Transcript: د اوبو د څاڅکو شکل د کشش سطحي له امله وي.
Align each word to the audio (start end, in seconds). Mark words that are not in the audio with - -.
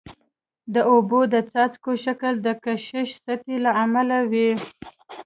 د 0.73 0.75
اوبو 0.91 1.19
د 1.33 1.35
څاڅکو 1.51 1.91
شکل 2.05 2.33
د 2.45 2.47
کشش 2.65 3.09
سطحي 3.25 3.57
له 3.65 3.71
امله 3.83 4.17
وي. 4.31 4.49